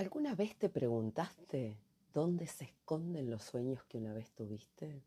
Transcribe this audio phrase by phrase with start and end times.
[0.00, 1.76] ¿Alguna vez te preguntaste
[2.14, 5.02] dónde se esconden los sueños que una vez tuviste?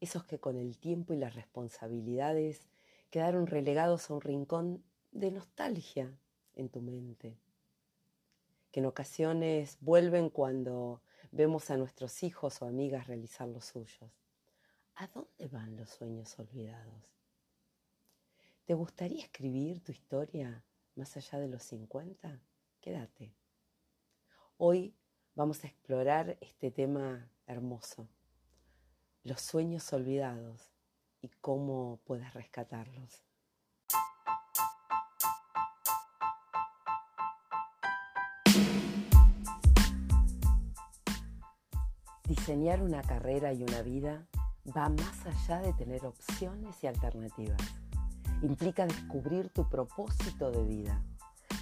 [0.00, 2.68] Esos que con el tiempo y las responsabilidades
[3.10, 6.16] quedaron relegados a un rincón de nostalgia
[6.54, 7.36] en tu mente,
[8.70, 11.00] que en ocasiones vuelven cuando
[11.32, 14.12] vemos a nuestros hijos o amigas realizar los suyos.
[14.94, 17.02] ¿A dónde van los sueños olvidados?
[18.64, 20.62] ¿Te gustaría escribir tu historia
[20.94, 22.38] más allá de los 50?
[22.80, 23.34] Quédate.
[24.56, 24.94] Hoy
[25.34, 28.06] vamos a explorar este tema hermoso,
[29.24, 30.70] los sueños olvidados
[31.20, 33.24] y cómo puedes rescatarlos.
[42.28, 44.28] Diseñar una carrera y una vida
[44.64, 47.60] va más allá de tener opciones y alternativas.
[48.40, 51.04] Implica descubrir tu propósito de vida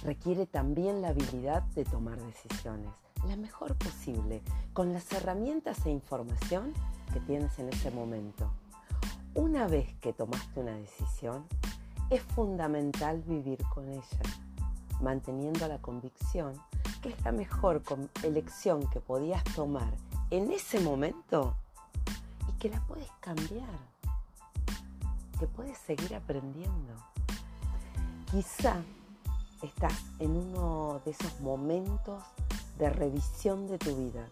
[0.03, 2.91] requiere también la habilidad de tomar decisiones,
[3.27, 4.41] la mejor posible,
[4.73, 6.73] con las herramientas e información
[7.13, 8.51] que tienes en ese momento.
[9.33, 11.45] Una vez que tomaste una decisión,
[12.09, 14.21] es fundamental vivir con ella,
[15.01, 16.53] manteniendo la convicción
[17.01, 17.81] que es la mejor
[18.23, 19.93] elección que podías tomar
[20.29, 21.53] en ese momento
[22.47, 23.77] y que la puedes cambiar,
[25.37, 26.93] que puedes seguir aprendiendo.
[28.31, 28.81] Quizá
[29.63, 32.21] estás en uno de esos momentos
[32.77, 34.27] de revisión de tu vida.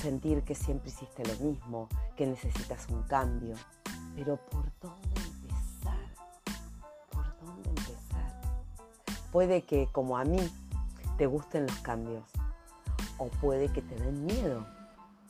[0.00, 3.56] Sentir que siempre hiciste lo mismo, que necesitas un cambio.
[4.14, 5.98] Pero ¿por dónde empezar?
[7.10, 8.40] ¿Por dónde empezar?
[9.32, 10.38] Puede que, como a mí,
[11.18, 12.24] te gusten los cambios.
[13.18, 14.66] O puede que te den miedo,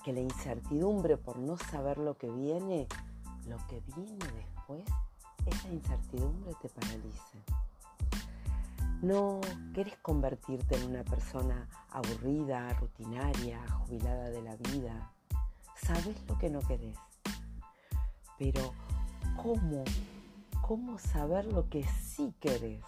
[0.04, 2.86] que la incertidumbre por no saber lo que viene,
[3.46, 4.84] lo que viene después,
[5.46, 7.65] esa incertidumbre te paralice.
[9.02, 9.40] No
[9.74, 15.12] quieres convertirte en una persona aburrida, rutinaria, jubilada de la vida.
[15.74, 16.96] Sabes lo que no querés.
[18.38, 18.72] Pero
[19.36, 19.84] ¿cómo?
[20.62, 22.82] ¿Cómo saber lo que sí querés?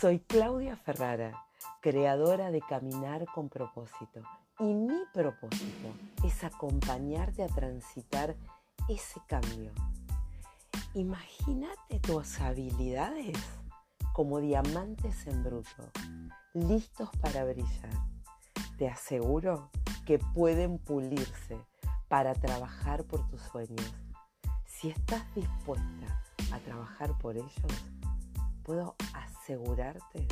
[0.00, 1.44] Soy Claudia Ferrara,
[1.80, 4.22] creadora de Caminar con propósito.
[4.58, 5.88] Y mi propósito
[6.24, 8.34] es acompañarte a transitar
[8.88, 9.70] ese cambio.
[10.94, 13.38] Imagínate tus habilidades
[14.18, 15.92] como diamantes en bruto,
[16.52, 17.92] listos para brillar.
[18.76, 19.70] Te aseguro
[20.06, 21.56] que pueden pulirse
[22.08, 23.94] para trabajar por tus sueños.
[24.64, 26.20] Si estás dispuesta
[26.52, 27.72] a trabajar por ellos,
[28.64, 30.26] puedo asegurarte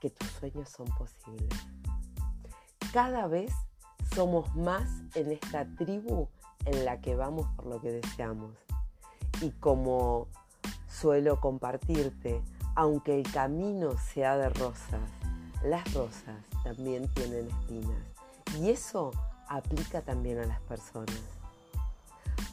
[0.00, 1.58] que tus sueños son posibles.
[2.92, 3.52] Cada vez
[4.14, 6.28] somos más en esta tribu
[6.64, 8.54] en la que vamos por lo que deseamos.
[9.40, 10.28] Y como
[10.86, 12.40] suelo compartirte,
[12.78, 15.00] aunque el camino sea de rosas,
[15.64, 17.98] las rosas también tienen espinas.
[18.56, 19.10] Y eso
[19.48, 21.20] aplica también a las personas.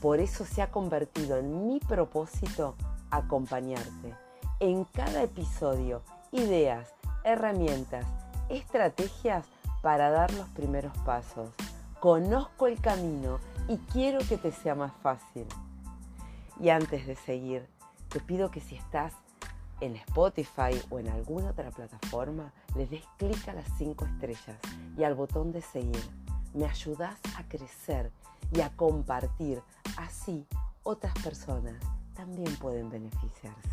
[0.01, 2.73] Por eso se ha convertido en mi propósito
[3.11, 4.15] acompañarte
[4.59, 6.91] en cada episodio, ideas,
[7.23, 8.07] herramientas,
[8.49, 9.45] estrategias
[9.83, 11.51] para dar los primeros pasos.
[11.99, 13.37] Conozco el camino
[13.67, 15.45] y quiero que te sea más fácil.
[16.59, 17.67] Y antes de seguir,
[18.09, 19.13] te pido que si estás
[19.81, 24.57] en Spotify o en alguna otra plataforma, le des clic a las 5 estrellas
[24.97, 26.03] y al botón de seguir.
[26.53, 28.11] Me ayudas a crecer
[28.53, 29.61] y a compartir.
[29.97, 30.45] Así
[30.83, 31.75] otras personas
[32.13, 33.69] también pueden beneficiarse.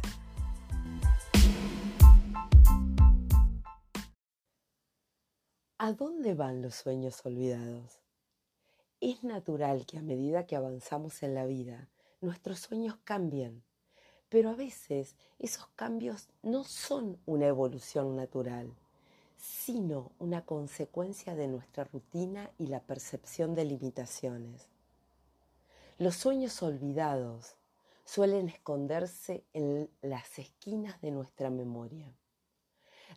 [5.79, 8.01] ¿A dónde van los sueños olvidados?
[9.01, 11.89] Es natural que a medida que avanzamos en la vida,
[12.21, 13.65] nuestros sueños cambien
[14.33, 18.73] pero a veces esos cambios no son una evolución natural,
[19.37, 24.69] sino una consecuencia de nuestra rutina y la percepción de limitaciones.
[25.99, 27.57] Los sueños olvidados
[28.07, 32.11] suelen esconderse en las esquinas de nuestra memoria,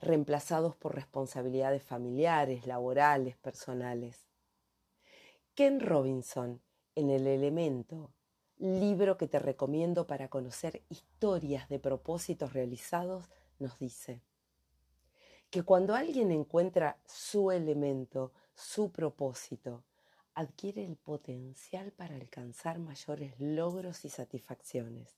[0.02, 4.26] reemplazados por responsabilidades familiares, laborales, personales.
[5.54, 6.60] Ken Robinson,
[6.94, 8.12] en el elemento
[8.58, 13.30] libro que te recomiendo para conocer historias de propósitos realizados,
[13.60, 14.22] nos dice
[15.50, 19.84] que cuando alguien encuentra su elemento, su propósito,
[20.34, 25.16] adquiere el potencial para alcanzar mayores logros y satisfacciones.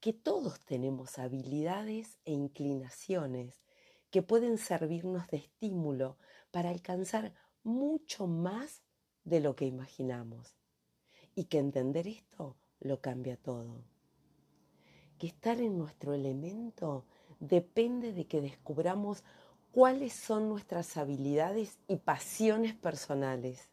[0.00, 3.62] Que todos tenemos habilidades e inclinaciones
[4.10, 6.16] que pueden servirnos de estímulo
[6.50, 7.32] para alcanzar
[7.62, 8.82] mucho más
[9.24, 10.55] de lo que imaginamos
[11.36, 13.84] y que entender esto lo cambia todo.
[15.18, 17.04] Que estar en nuestro elemento
[17.38, 19.22] depende de que descubramos
[19.70, 23.70] cuáles son nuestras habilidades y pasiones personales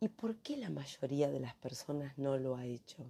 [0.00, 3.08] y por qué la mayoría de las personas no lo ha hecho.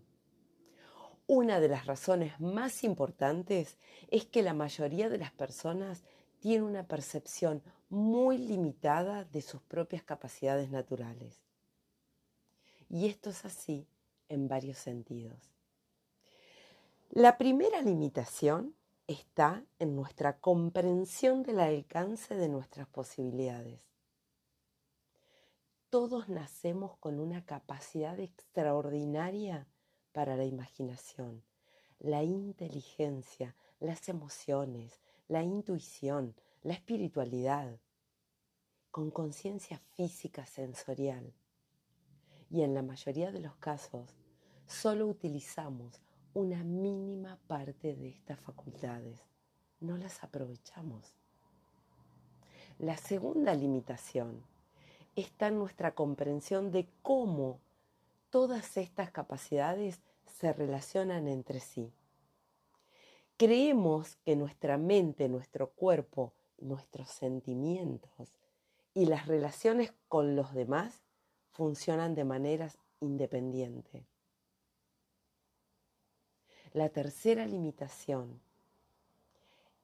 [1.26, 3.78] Una de las razones más importantes
[4.10, 6.02] es que la mayoría de las personas
[6.40, 11.40] tiene una percepción muy limitada de sus propias capacidades naturales.
[12.92, 13.86] Y esto es así
[14.28, 15.50] en varios sentidos.
[17.08, 18.74] La primera limitación
[19.06, 23.80] está en nuestra comprensión del alcance de nuestras posibilidades.
[25.88, 29.66] Todos nacemos con una capacidad extraordinaria
[30.12, 31.42] para la imaginación,
[31.98, 37.78] la inteligencia, las emociones, la intuición, la espiritualidad,
[38.90, 41.32] con conciencia física sensorial.
[42.52, 44.14] Y en la mayoría de los casos,
[44.66, 46.02] solo utilizamos
[46.34, 49.18] una mínima parte de estas facultades.
[49.80, 51.14] No las aprovechamos.
[52.78, 54.44] La segunda limitación
[55.16, 57.58] está en nuestra comprensión de cómo
[58.28, 61.90] todas estas capacidades se relacionan entre sí.
[63.38, 68.34] Creemos que nuestra mente, nuestro cuerpo, nuestros sentimientos
[68.92, 71.02] y las relaciones con los demás
[71.52, 72.70] funcionan de manera
[73.00, 74.04] independiente.
[76.72, 78.40] La tercera limitación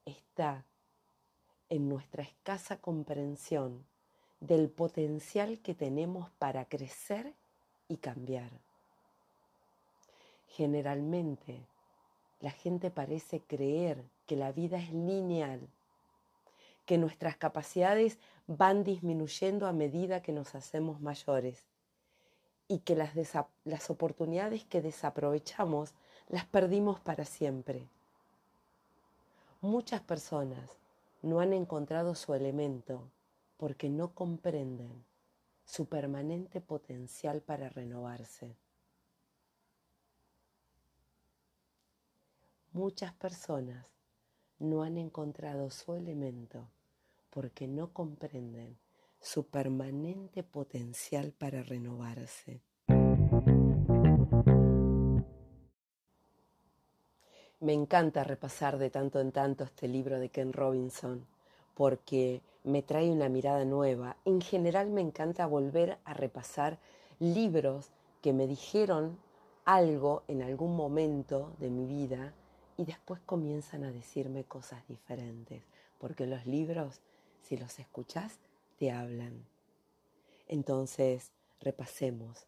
[0.06, 0.64] está
[1.68, 3.84] en nuestra escasa comprensión
[4.40, 7.34] del potencial que tenemos para crecer
[7.88, 8.50] y cambiar.
[10.48, 11.60] Generalmente,
[12.40, 15.68] la gente parece creer que la vida es lineal,
[16.88, 21.66] que nuestras capacidades van disminuyendo a medida que nos hacemos mayores
[22.66, 23.12] y que las,
[23.64, 25.92] las oportunidades que desaprovechamos
[26.30, 27.86] las perdimos para siempre.
[29.60, 30.78] Muchas personas
[31.20, 33.02] no han encontrado su elemento
[33.58, 35.04] porque no comprenden
[35.66, 38.56] su permanente potencial para renovarse.
[42.72, 43.84] Muchas personas
[44.58, 46.66] no han encontrado su elemento
[47.30, 48.78] porque no comprenden
[49.20, 52.62] su permanente potencial para renovarse.
[57.60, 61.26] Me encanta repasar de tanto en tanto este libro de Ken Robinson
[61.74, 64.16] porque me trae una mirada nueva.
[64.24, 66.78] En general me encanta volver a repasar
[67.18, 67.90] libros
[68.22, 69.18] que me dijeron
[69.64, 72.32] algo en algún momento de mi vida
[72.76, 75.62] y después comienzan a decirme cosas diferentes,
[75.98, 77.00] porque los libros,
[77.42, 78.38] si los escuchas,
[78.78, 79.46] te hablan.
[80.46, 82.46] Entonces, repasemos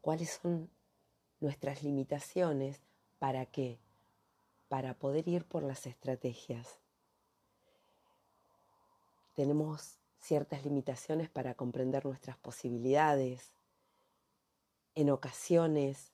[0.00, 0.70] cuáles son
[1.40, 2.80] nuestras limitaciones
[3.18, 3.78] para qué,
[4.68, 6.80] para poder ir por las estrategias
[9.36, 13.52] tenemos ciertas limitaciones para comprender nuestras posibilidades.
[14.94, 16.10] En ocasiones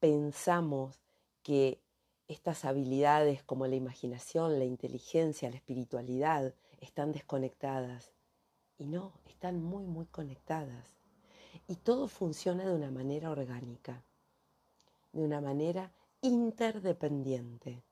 [0.00, 1.00] pensamos
[1.42, 1.80] que
[2.28, 8.12] estas habilidades como la imaginación, la inteligencia, la espiritualidad están desconectadas.
[8.78, 10.96] Y no, están muy, muy conectadas.
[11.68, 14.02] Y todo funciona de una manera orgánica,
[15.12, 15.92] de una manera
[16.22, 17.84] interdependiente.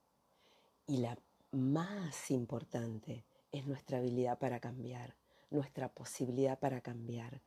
[0.87, 1.19] Y la
[1.52, 5.17] más importante es nuestra habilidad para cambiar,
[5.51, 7.43] nuestra posibilidad para cambiar.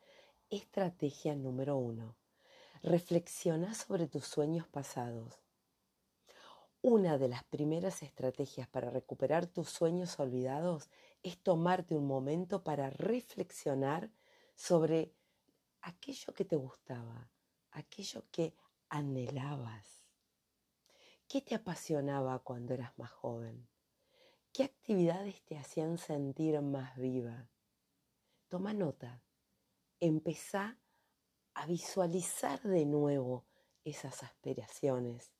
[0.49, 2.15] Estrategia número uno.
[2.83, 5.39] Reflexiona sobre tus sueños pasados.
[6.81, 10.89] Una de las primeras estrategias para recuperar tus sueños olvidados
[11.23, 14.11] es tomarte un momento para reflexionar
[14.55, 15.13] sobre
[15.81, 17.29] aquello que te gustaba,
[17.71, 18.55] aquello que
[18.89, 20.05] anhelabas.
[21.27, 23.67] ¿Qué te apasionaba cuando eras más joven?
[24.51, 27.47] ¿Qué actividades te hacían sentir más viva?
[28.49, 29.23] Toma nota.
[29.99, 30.77] Empezá
[31.53, 33.45] a visualizar de nuevo
[33.83, 35.31] esas aspiraciones.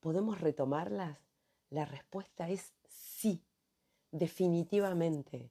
[0.00, 1.18] ¿Podemos retomarlas?
[1.68, 3.44] La respuesta es sí,
[4.12, 5.50] definitivamente.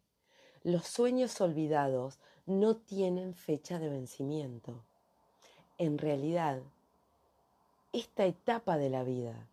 [0.63, 4.83] Los sueños olvidados no tienen fecha de vencimiento.
[5.77, 6.61] En realidad,
[7.93, 9.47] esta etapa de la vida,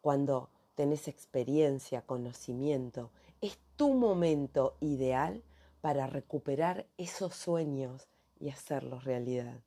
[0.00, 3.10] cuando tenés experiencia, conocimiento,
[3.40, 5.42] es tu momento ideal
[5.80, 8.08] para recuperar esos sueños
[8.40, 9.60] y hacerlos realidad.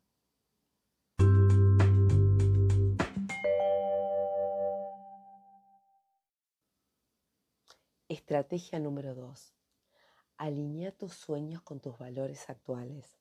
[8.28, 9.54] Estrategia número 2.
[10.36, 13.16] Alinea tus sueños con tus valores actuales.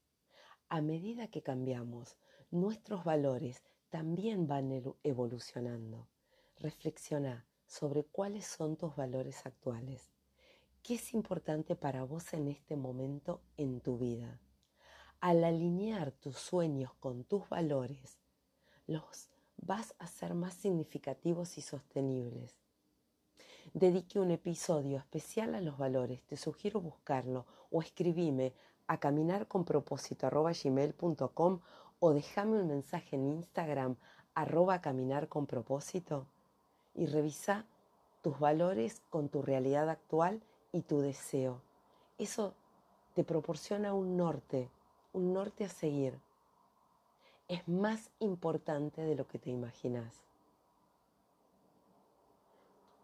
[0.68, 2.18] A medida que cambiamos,
[2.52, 4.70] nuestros valores también van
[5.04, 6.10] evolucionando.
[6.58, 10.12] Reflexiona sobre cuáles son tus valores actuales,
[10.84, 14.42] ¿Qué es importante para vos en este momento en tu vida?
[15.22, 18.20] Al alinear tus sueños con tus valores,
[18.88, 22.67] los vas a ser más significativos y sostenibles.
[23.80, 26.24] Dedique un episodio especial a los valores.
[26.24, 28.56] Te sugiero buscarlo o escribime
[28.88, 31.60] a caminarconpropósito.com
[32.00, 33.96] o déjame un mensaje en Instagram
[34.34, 36.26] arroba caminar con propósito
[36.96, 37.68] y revisa
[38.24, 40.42] tus valores con tu realidad actual
[40.72, 41.62] y tu deseo.
[42.18, 42.56] Eso
[43.14, 44.72] te proporciona un norte,
[45.14, 46.18] un norte a seguir.
[47.48, 50.27] Es más importante de lo que te imaginas.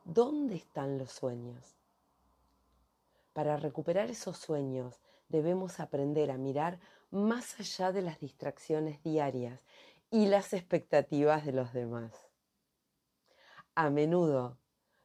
[0.06, 1.78] ¿Dónde están los sueños?
[3.32, 6.78] Para recuperar esos sueños debemos aprender a mirar
[7.10, 9.62] más allá de las distracciones diarias
[10.12, 12.12] y las expectativas de los demás.
[13.76, 14.58] A menudo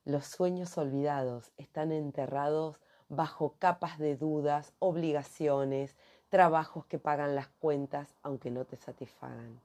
[0.05, 2.77] los sueños olvidados están enterrados
[3.09, 5.97] bajo capas de dudas, obligaciones,
[6.29, 9.61] trabajos que pagan las cuentas aunque no te satisfagan.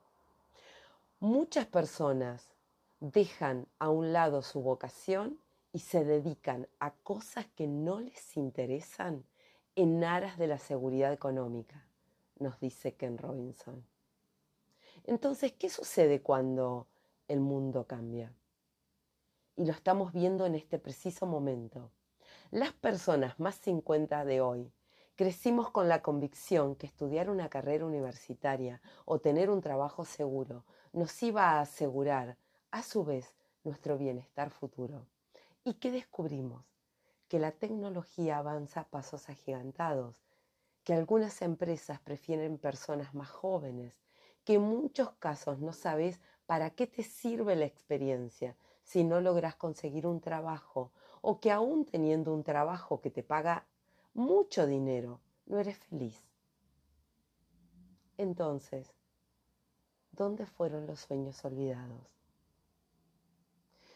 [1.19, 2.52] Muchas personas
[3.12, 5.38] dejan a un lado su vocación
[5.74, 9.25] y se dedican a cosas que no les interesan
[9.75, 11.86] en aras de la seguridad económica,
[12.39, 13.86] nos dice Ken Robinson.
[15.03, 16.88] Entonces, ¿qué sucede cuando
[17.27, 18.31] el mundo cambia?
[19.57, 21.91] Y lo estamos viendo en este preciso momento.
[22.51, 24.72] Las personas más 50 de hoy
[25.17, 31.22] crecimos con la convicción que estudiar una carrera universitaria o tener un trabajo seguro nos
[31.22, 32.38] iba a asegurar,
[32.74, 35.08] a su vez, nuestro bienestar futuro.
[35.63, 36.65] ¿Y qué descubrimos?
[37.34, 40.24] que la tecnología avanza a pasos agigantados,
[40.84, 43.96] que algunas empresas prefieren personas más jóvenes,
[44.44, 49.56] que en muchos casos no sabes para qué te sirve la experiencia si no logras
[49.56, 53.65] conseguir un trabajo o que aún teniendo un trabajo que te paga
[54.13, 56.22] mucho dinero, no eres feliz.
[58.20, 58.94] Entonces,
[60.12, 62.23] ¿dónde fueron los sueños olvidados?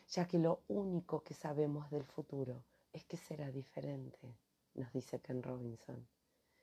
[0.10, 4.38] Ya que lo único que sabemos del futuro es que será diferente,
[4.74, 6.08] nos dice Ken Robinson.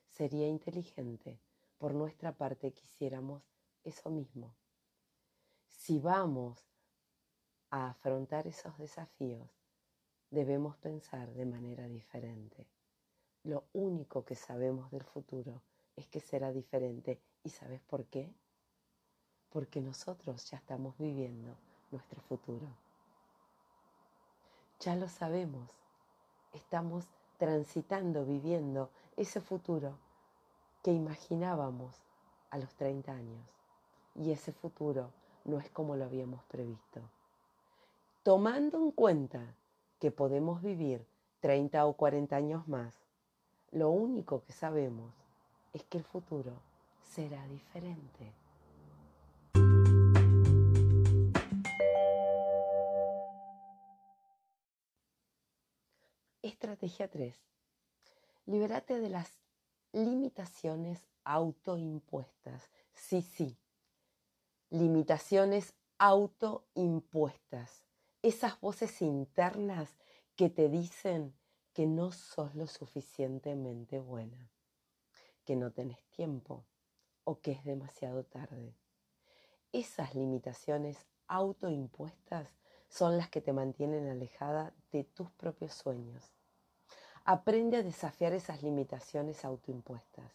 [0.09, 1.39] Sería inteligente
[1.77, 3.43] por nuestra parte quisiéramos
[3.83, 4.55] eso mismo.
[5.67, 6.65] Si vamos
[7.69, 9.49] a afrontar esos desafíos,
[10.31, 12.65] debemos pensar de manera diferente.
[13.43, 15.61] Lo único que sabemos del futuro
[15.95, 17.21] es que será diferente.
[17.43, 18.33] ¿Y sabes por qué?
[19.49, 21.55] Porque nosotros ya estamos viviendo
[21.91, 22.84] nuestro futuro.
[24.79, 25.69] Ya lo sabemos
[26.55, 27.05] estamos
[27.37, 29.97] transitando, viviendo ese futuro
[30.81, 31.95] que imaginábamos
[32.49, 33.49] a los 30 años.
[34.15, 35.11] Y ese futuro
[35.43, 37.01] no es como lo habíamos previsto.
[38.23, 39.55] Tomando en cuenta
[39.99, 41.05] que podemos vivir
[41.41, 42.95] 30 o 40 años más,
[43.71, 45.13] lo único que sabemos
[45.73, 46.53] es que el futuro
[47.03, 48.33] será diferente.
[56.55, 57.35] Estrategia 3.
[58.45, 59.29] Libérate de las
[59.91, 62.71] limitaciones autoimpuestas.
[62.93, 63.57] Sí, sí.
[64.69, 67.83] Limitaciones autoimpuestas.
[68.21, 69.97] Esas voces internas
[70.37, 71.35] que te dicen
[71.73, 74.49] que no sos lo suficientemente buena,
[75.43, 76.63] que no tenés tiempo
[77.25, 78.77] o que es demasiado tarde.
[79.73, 82.47] Esas limitaciones autoimpuestas
[82.87, 86.34] son las que te mantienen alejada de tus propios sueños
[87.27, 90.31] Aprende a desafiar esas limitaciones autoimpuestas.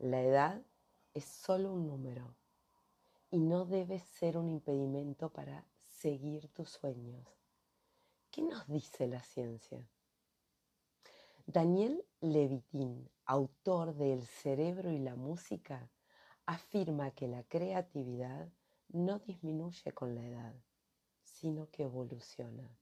[0.00, 0.60] La edad
[1.14, 2.34] es solo un número
[3.30, 7.24] y no debe ser un impedimento para seguir tus sueños.
[8.32, 9.88] ¿Qué nos dice la ciencia?
[11.46, 15.88] Daniel Levitin, autor de El cerebro y la música,
[16.46, 18.48] afirma que la creatividad
[18.88, 20.54] no disminuye con la edad,
[21.22, 22.76] sino que evoluciona.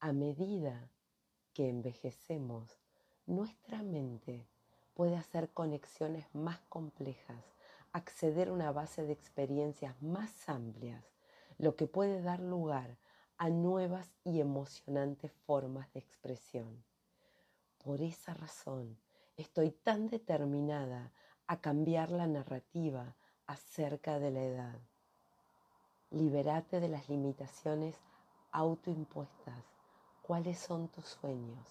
[0.00, 0.90] A medida
[1.52, 2.78] que envejecemos,
[3.26, 4.46] nuestra mente
[4.94, 7.44] puede hacer conexiones más complejas,
[7.92, 11.04] acceder a una base de experiencias más amplias,
[11.58, 12.96] lo que puede dar lugar
[13.38, 16.84] a nuevas y emocionantes formas de expresión.
[17.82, 18.96] Por esa razón,
[19.36, 21.12] estoy tan determinada
[21.46, 23.16] a cambiar la narrativa
[23.46, 24.78] acerca de la edad.
[26.10, 27.96] Liberate de las limitaciones
[28.52, 29.71] autoimpuestas
[30.22, 31.66] ¿Cuáles son tus sueños?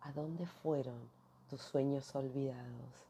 [0.00, 1.08] ¿A dónde fueron
[1.48, 3.06] tus sueños olvidados?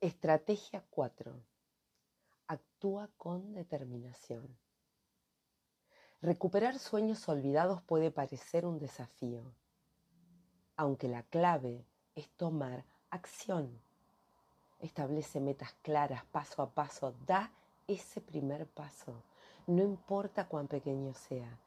[0.00, 1.34] Estrategia 4.
[2.46, 4.48] Actúa con determinación.
[6.22, 9.42] Recuperar sueños olvidados puede parecer un desafío,
[10.74, 13.78] aunque la clave es tomar acción.
[14.78, 17.52] Establece metas claras paso a paso, da
[17.86, 19.22] ese primer paso,
[19.66, 21.58] no importa cuán pequeño sea,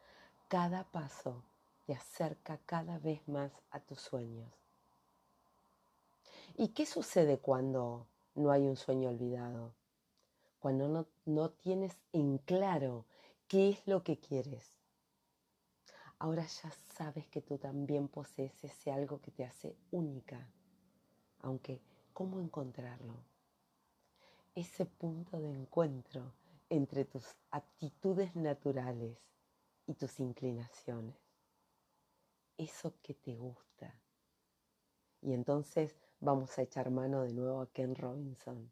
[0.47, 1.43] cada paso
[1.85, 4.51] te acerca cada vez más a tus sueños.
[6.55, 9.73] ¿Y qué sucede cuando no hay un sueño olvidado?
[10.59, 13.05] Cuando no, no tienes en claro
[13.47, 14.77] qué es lo que quieres.
[16.19, 20.47] Ahora ya sabes que tú también posees ese algo que te hace única.
[21.41, 21.81] Aunque,
[22.13, 23.15] ¿cómo encontrarlo?
[24.55, 26.31] Ese punto de encuentro
[26.73, 29.17] entre tus aptitudes naturales
[29.85, 31.15] y tus inclinaciones.
[32.57, 33.93] Eso que te gusta.
[35.21, 38.71] Y entonces vamos a echar mano de nuevo a Ken Robinson.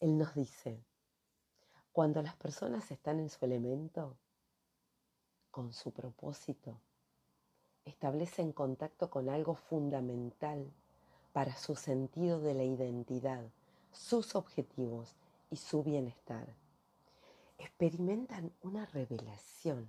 [0.00, 0.84] Él nos dice,
[1.92, 4.16] cuando las personas están en su elemento,
[5.52, 6.80] con su propósito,
[7.84, 10.72] establecen contacto con algo fundamental
[11.32, 13.44] para su sentido de la identidad,
[13.92, 15.14] sus objetivos
[15.50, 16.63] y su bienestar.
[17.58, 19.88] Experimentan una revelación,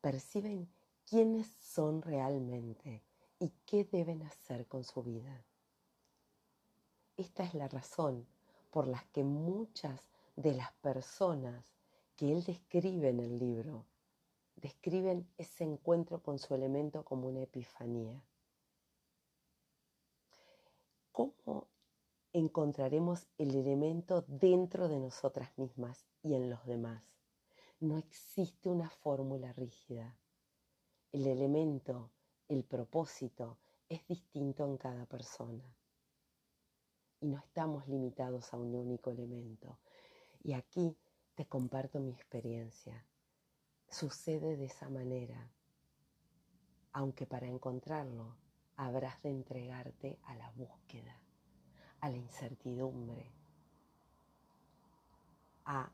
[0.00, 0.68] perciben
[1.04, 3.02] quiénes son realmente
[3.38, 5.44] y qué deben hacer con su vida.
[7.16, 8.26] Esta es la razón
[8.70, 10.00] por la que muchas
[10.36, 11.64] de las personas
[12.16, 13.86] que él describe en el libro
[14.56, 18.22] describen ese encuentro con su elemento como una epifanía.
[21.12, 21.68] ¿Cómo
[22.32, 27.04] encontraremos el elemento dentro de nosotras mismas y en los demás?
[27.78, 30.18] No existe una fórmula rígida.
[31.12, 32.10] El elemento,
[32.48, 35.64] el propósito, es distinto en cada persona.
[37.20, 39.78] Y no estamos limitados a un único elemento.
[40.42, 40.96] Y aquí
[41.36, 43.06] te comparto mi experiencia.
[43.88, 45.52] Sucede de esa manera,
[46.92, 48.36] aunque para encontrarlo
[48.76, 51.20] habrás de entregarte a la búsqueda,
[52.00, 53.30] a la incertidumbre,
[55.66, 55.90] a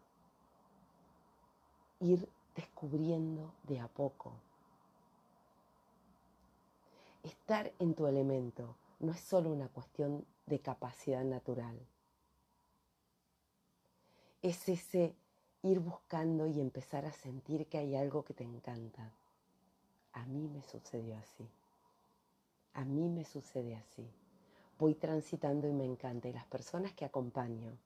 [2.02, 4.32] ir descubriendo de a poco.
[7.22, 11.78] Estar en tu elemento no es solo una cuestión de capacidad natural
[14.42, 15.14] es ese
[15.62, 19.12] ir buscando y empezar a sentir que hay algo que te encanta.
[20.12, 21.48] A mí me sucedió así.
[22.74, 24.10] A mí me sucede así.
[24.78, 26.28] Voy transitando y me encanta.
[26.28, 27.78] Y las personas que acompaño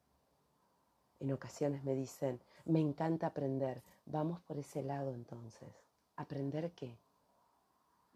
[1.21, 3.83] en ocasiones me dicen, me encanta aprender.
[4.07, 5.69] Vamos por ese lado entonces.
[6.17, 6.97] ¿Aprender qué?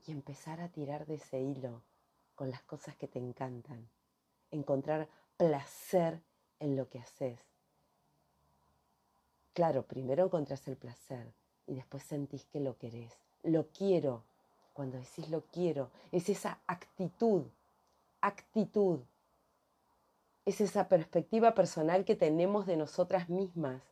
[0.06, 1.82] Y empezar a tirar de ese hilo
[2.34, 3.88] con las cosas que te encantan.
[4.50, 6.22] Encontrar placer
[6.58, 7.50] en lo que haces
[9.60, 11.32] Claro, primero encontrás el placer
[11.66, 13.18] y después sentís que lo querés.
[13.42, 14.22] Lo quiero.
[14.72, 17.42] Cuando decís lo quiero, es esa actitud,
[18.20, 19.00] actitud.
[20.46, 23.82] Es esa perspectiva personal que tenemos de nosotras mismas.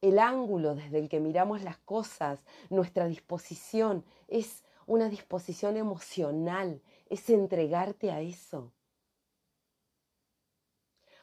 [0.00, 7.28] El ángulo desde el que miramos las cosas, nuestra disposición, es una disposición emocional, es
[7.30, 8.72] entregarte a eso.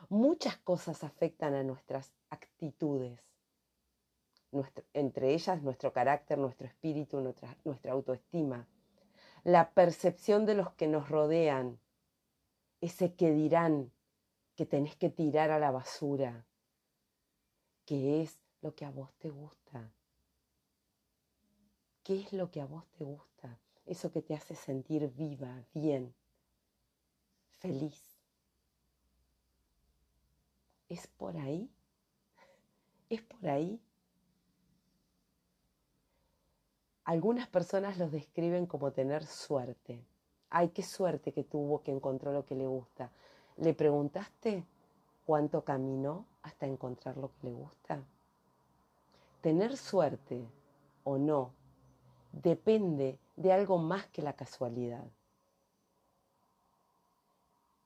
[0.09, 3.19] Muchas cosas afectan a nuestras actitudes,
[4.93, 8.67] entre ellas nuestro carácter, nuestro espíritu, nuestra, nuestra autoestima,
[9.43, 11.79] la percepción de los que nos rodean,
[12.81, 13.91] ese que dirán
[14.55, 16.45] que tenés que tirar a la basura,
[17.85, 19.91] que es lo que a vos te gusta.
[22.01, 23.59] ¿Qué es lo que a vos te gusta?
[23.85, 26.15] Eso que te hace sentir viva, bien,
[27.59, 28.01] feliz.
[30.87, 31.69] ¿Es por ahí?
[33.09, 33.81] ¿Es por ahí?
[37.03, 40.05] Algunas personas los describen como tener suerte.
[40.49, 43.11] Ay, qué suerte que tuvo que encontró lo que le gusta.
[43.57, 44.63] ¿Le preguntaste
[45.25, 48.03] cuánto caminó hasta encontrar lo que le gusta?
[49.43, 50.49] Tener suerte
[51.03, 51.51] o no
[52.31, 55.03] depende de algo más que la casualidad.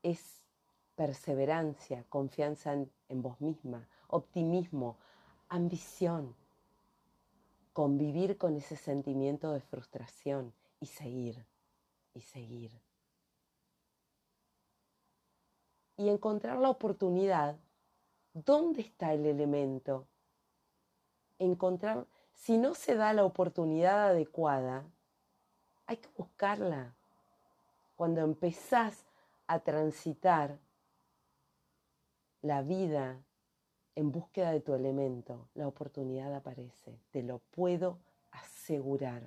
[0.04, 0.46] Es
[0.96, 2.92] perseverancia, confianza en,
[3.24, 4.98] vos misma, optimismo,
[5.50, 6.36] ambición,
[7.74, 11.44] convivir con ese sentimiento de frustración y seguir,
[12.14, 12.72] y seguir.
[15.98, 17.58] Y encontrar la oportunidad,
[18.36, 20.06] ¿dónde está el elemento?
[21.40, 24.86] Encontrar, si no se da la oportunidad adecuada,
[25.86, 26.96] hay que buscarla.
[27.96, 29.06] Cuando empezás
[29.48, 30.60] a transitar
[32.42, 33.20] la vida
[33.96, 37.98] en búsqueda de tu elemento, la oportunidad aparece, te lo puedo
[38.32, 39.24] asegurar.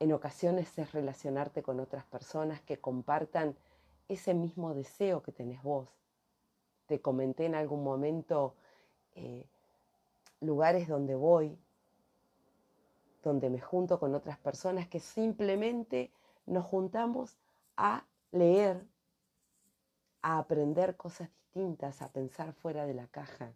[0.00, 3.56] En ocasiones es relacionarte con otras personas que compartan
[4.08, 5.97] ese mismo deseo que tenés vos.
[6.88, 8.54] Te comenté en algún momento
[9.14, 9.44] eh,
[10.40, 11.58] lugares donde voy,
[13.22, 16.10] donde me junto con otras personas que simplemente
[16.46, 17.36] nos juntamos
[17.76, 18.86] a leer,
[20.22, 23.52] a aprender cosas distintas, a pensar fuera de la caja.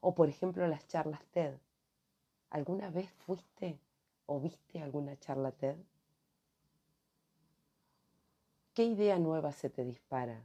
[0.00, 1.58] O por ejemplo las charlas TED.
[2.48, 3.78] ¿Alguna vez fuiste
[4.24, 5.76] o viste alguna charla TED?
[8.72, 10.42] ¿Qué idea nueva se te dispara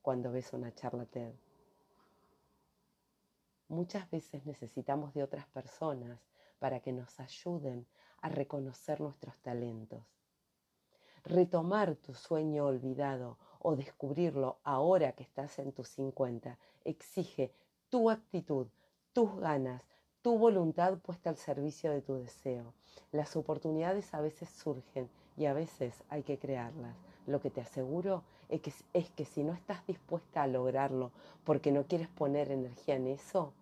[0.00, 1.34] cuando ves una charla TED?
[3.70, 6.18] Muchas veces necesitamos de otras personas
[6.58, 7.86] para que nos ayuden
[8.20, 10.02] a reconocer nuestros talentos.
[11.22, 17.54] Retomar tu sueño olvidado o descubrirlo ahora que estás en tus 50 exige
[17.90, 18.66] tu actitud,
[19.12, 19.84] tus ganas,
[20.20, 22.74] tu voluntad puesta al servicio de tu deseo.
[23.12, 26.96] Las oportunidades a veces surgen y a veces hay que crearlas.
[27.24, 31.12] Lo que te aseguro es que, es que si no estás dispuesta a lograrlo
[31.44, 33.54] porque no quieres poner energía en eso,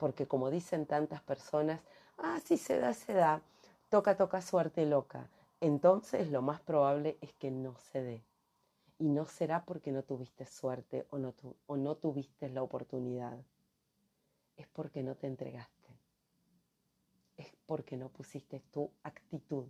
[0.00, 1.80] porque como dicen tantas personas,
[2.16, 3.42] ah, si se da, se da,
[3.90, 5.28] toca, toca, suerte loca,
[5.60, 8.24] entonces lo más probable es que no se dé.
[8.98, 11.34] Y no será porque no tuviste suerte o no,
[11.66, 13.38] o no tuviste la oportunidad.
[14.56, 15.98] Es porque no te entregaste.
[17.36, 19.66] Es porque no pusiste tu actitud.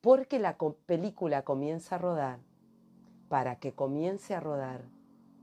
[0.00, 2.38] Porque la película comienza a rodar.
[3.28, 4.82] Para que comience a rodar,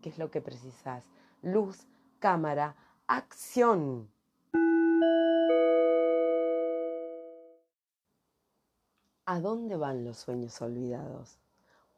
[0.01, 1.03] ¿qué es lo que precisas?
[1.41, 1.87] Luz,
[2.19, 2.75] cámara,
[3.07, 4.09] acción.
[9.33, 11.39] ¿A dónde van los sueños olvidados?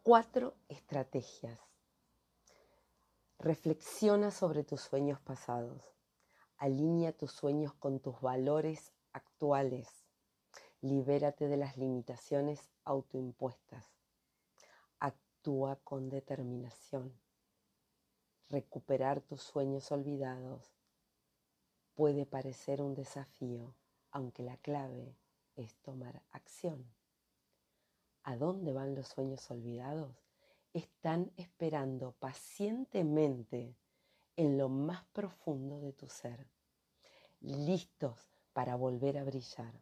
[0.04, 1.60] Cuatro estrategias.
[3.40, 5.82] Reflexiona sobre tus sueños pasados.
[6.58, 10.06] Alinea tus sueños con tus valores actuales.
[10.82, 13.88] Libérate de las limitaciones autoimpuestas.
[15.00, 17.20] Actúa con determinación.
[18.48, 20.76] Recuperar tus sueños olvidados
[21.96, 23.74] puede parecer un desafío,
[24.12, 25.18] aunque la clave
[25.56, 26.86] es tomar acción
[28.24, 30.16] a dónde van los sueños olvidados,
[30.74, 33.76] están esperando pacientemente
[34.38, 36.48] en lo más profundo de tu ser,
[37.42, 38.18] listos
[38.54, 39.74] para volver a brillar.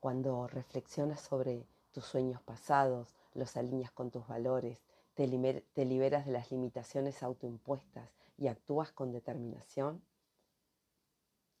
[0.00, 4.78] Cuando reflexionas sobre tus sueños pasados, los alineas con tus valores,
[5.14, 5.26] te,
[5.72, 10.02] te liberas de las limitaciones autoimpuestas y actúas con determinación,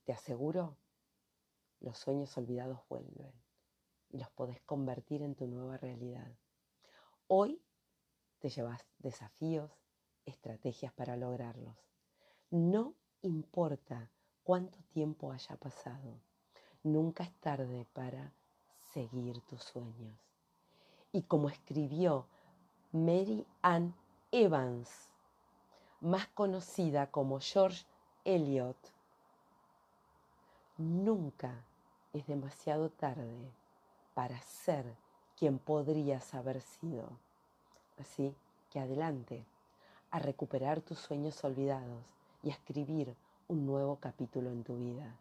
[0.04, 0.76] te aseguro,
[1.80, 3.43] los sueños olvidados vuelven
[4.18, 6.30] los podés convertir en tu nueva realidad.
[7.26, 7.60] Hoy
[8.38, 9.70] te llevas desafíos,
[10.24, 11.76] estrategias para lograrlos.
[12.50, 14.10] No importa
[14.44, 16.20] cuánto tiempo haya pasado,
[16.82, 18.32] nunca es tarde para
[18.92, 20.16] seguir tus sueños.
[21.10, 22.26] Y como escribió
[22.92, 23.94] Mary Ann
[24.30, 25.12] Evans,
[26.00, 27.84] más conocida como George
[28.24, 28.76] Eliot,
[30.76, 31.64] nunca
[32.12, 33.52] es demasiado tarde
[34.14, 34.84] para ser
[35.36, 37.08] quien podrías haber sido.
[37.98, 38.34] Así
[38.70, 39.44] que adelante,
[40.10, 42.02] a recuperar tus sueños olvidados
[42.42, 43.14] y a escribir
[43.48, 45.16] un nuevo capítulo en tu vida.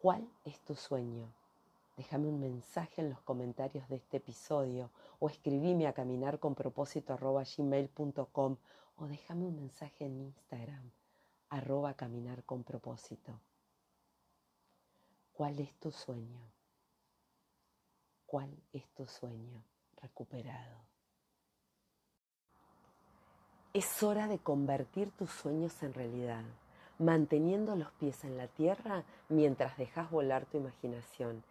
[0.00, 1.26] ¿Cuál es tu sueño?
[1.96, 6.54] Déjame un mensaje en los comentarios de este episodio o escribime a caminar o
[9.06, 10.90] déjame un mensaje en Instagram
[11.50, 12.44] arroba caminar.
[15.32, 16.57] ¿Cuál es tu sueño?
[18.28, 19.64] ¿Cuál es tu sueño
[20.02, 20.76] recuperado?
[23.72, 26.44] Es hora de convertir tus sueños en realidad,
[26.98, 31.42] manteniendo los pies en la tierra mientras dejas volar tu imaginación.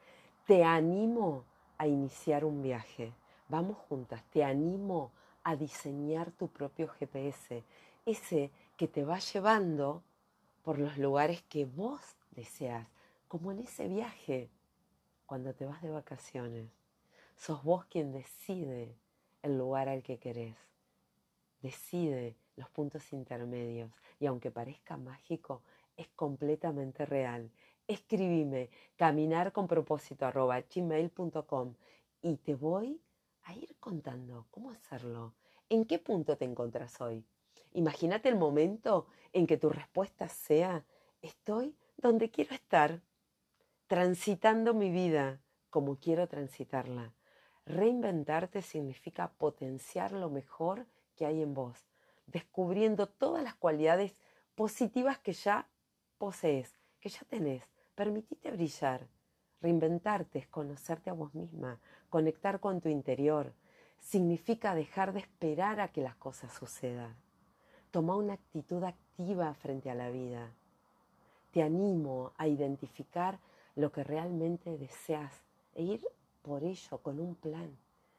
[0.46, 1.46] Te animo
[1.80, 3.12] a iniciar un viaje.
[3.50, 5.10] Vamos juntas, te animo
[5.44, 7.64] a diseñar tu propio GPS,
[8.06, 10.04] ese que te va llevando
[10.62, 12.88] por los lugares que vos deseas,
[13.28, 14.52] como en ese viaje
[15.28, 16.72] cuando te vas de vacaciones.
[17.36, 18.98] Sos vos quien decide
[19.44, 20.58] el lugar al que querés.
[21.62, 23.92] Decide los puntos intermedios.
[24.20, 25.62] Y aunque parezca mágico,
[25.96, 27.52] es completamente real.
[27.88, 30.26] Escribime caminar con propósito
[32.22, 33.02] y te voy
[33.44, 35.34] a ir contando cómo hacerlo.
[35.70, 37.24] ¿En qué punto te encuentras hoy?
[37.74, 40.86] Imagínate el momento en que tu respuesta sea,
[41.22, 43.02] estoy donde quiero estar
[43.88, 47.14] transitando mi vida como quiero transitarla.
[47.66, 51.86] Reinventarte significa potenciar lo mejor que hay en vos.
[52.28, 54.14] descubriendo todas las cualidades
[54.54, 55.66] positivas que ya
[56.18, 57.64] posees, que ya tenés.
[57.96, 59.08] Permitite brillar.
[59.62, 63.54] Reinventarte es conocerte a vos misma, conectar con tu interior.
[64.00, 67.16] Significa dejar de esperar a que las cosas sucedan.
[67.92, 70.52] Toma una actitud activa frente a la vida.
[71.52, 73.40] Te animo a identificar
[73.78, 75.32] lo que realmente deseas
[75.76, 76.02] e ir
[76.42, 77.78] por ello con un plan.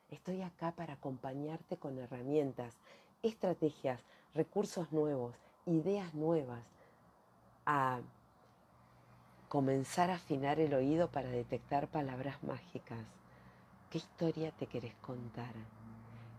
[0.08, 2.78] Estoy acá para acompañarte con herramientas,
[3.24, 4.00] estrategias,
[4.34, 5.34] recursos nuevos,
[5.66, 6.62] ideas nuevas,
[7.66, 8.00] a
[9.48, 13.04] comenzar a afinar el oído para detectar palabras mágicas.
[13.90, 15.54] ¿Qué historia te querés contar?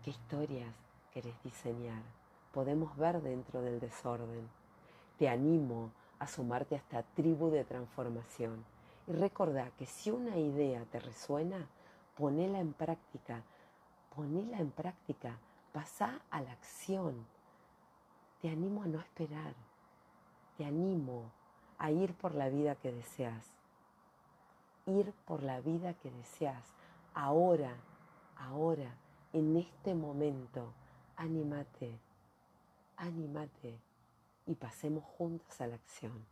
[0.02, 0.74] ¿Qué historias
[1.12, 2.02] querés diseñar?
[2.52, 4.48] Podemos ver dentro del desorden.
[5.18, 8.64] Te animo a sumarte a esta tribu de transformación.
[9.10, 11.66] Y recordá que si una idea te resuena,
[12.16, 13.42] ponela en práctica,
[14.14, 15.36] ponela en práctica,
[15.72, 17.26] pasa a la acción.
[18.40, 19.54] Te animo a no esperar,
[20.56, 21.32] te animo
[21.78, 23.44] a ir por la vida que deseas,
[24.86, 26.72] ir por la vida que deseas,
[27.12, 27.74] ahora,
[28.36, 28.94] ahora,
[29.32, 30.72] en este momento,
[31.16, 31.98] anímate,
[32.96, 33.80] anímate.
[34.46, 36.24] Y pasemos juntos a la acción.